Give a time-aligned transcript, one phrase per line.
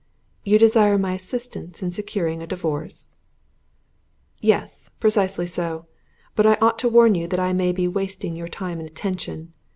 [0.43, 3.11] "You desire my assistance in securing a divorce?"
[4.39, 5.83] "Yes, precisely so;
[6.35, 9.53] but I ought to warn you that I may be wasting your time and attention.